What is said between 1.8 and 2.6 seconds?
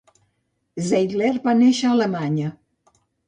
a Alemanya.